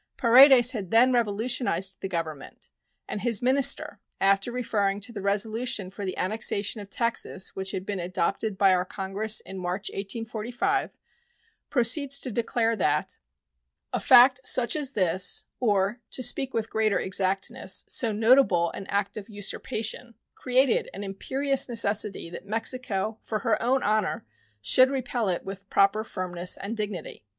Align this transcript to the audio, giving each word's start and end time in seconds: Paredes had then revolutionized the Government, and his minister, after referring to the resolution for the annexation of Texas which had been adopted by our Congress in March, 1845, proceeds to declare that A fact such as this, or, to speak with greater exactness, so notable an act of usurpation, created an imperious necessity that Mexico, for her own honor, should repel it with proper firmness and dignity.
Paredes 0.17 0.71
had 0.71 0.89
then 0.89 1.11
revolutionized 1.13 2.01
the 2.01 2.09
Government, 2.09 2.71
and 3.07 3.21
his 3.21 3.39
minister, 3.43 3.99
after 4.19 4.51
referring 4.51 4.99
to 4.99 5.11
the 5.13 5.21
resolution 5.21 5.91
for 5.91 6.05
the 6.05 6.17
annexation 6.17 6.81
of 6.81 6.89
Texas 6.89 7.55
which 7.55 7.69
had 7.69 7.85
been 7.85 7.99
adopted 7.99 8.57
by 8.57 8.73
our 8.73 8.83
Congress 8.83 9.41
in 9.41 9.59
March, 9.59 9.91
1845, 9.91 10.89
proceeds 11.69 12.19
to 12.19 12.31
declare 12.31 12.75
that 12.75 13.19
A 13.93 13.99
fact 13.99 14.39
such 14.43 14.75
as 14.75 14.93
this, 14.93 15.43
or, 15.59 15.99
to 16.09 16.23
speak 16.23 16.51
with 16.51 16.71
greater 16.71 16.97
exactness, 16.97 17.85
so 17.87 18.11
notable 18.11 18.71
an 18.71 18.87
act 18.87 19.17
of 19.17 19.29
usurpation, 19.29 20.15
created 20.33 20.89
an 20.95 21.03
imperious 21.03 21.69
necessity 21.69 22.27
that 22.31 22.47
Mexico, 22.47 23.19
for 23.21 23.37
her 23.37 23.61
own 23.61 23.83
honor, 23.83 24.25
should 24.61 24.89
repel 24.89 25.29
it 25.29 25.45
with 25.45 25.69
proper 25.69 26.03
firmness 26.03 26.57
and 26.57 26.75
dignity. 26.75 27.23